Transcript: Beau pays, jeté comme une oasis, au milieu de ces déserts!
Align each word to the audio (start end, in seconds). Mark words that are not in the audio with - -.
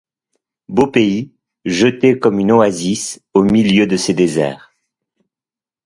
Beau 0.67 0.87
pays, 0.87 1.29
jeté 1.63 2.17
comme 2.17 2.39
une 2.39 2.53
oasis, 2.53 3.21
au 3.35 3.43
milieu 3.43 3.85
de 3.85 3.97
ces 3.97 4.15
déserts! 4.15 4.73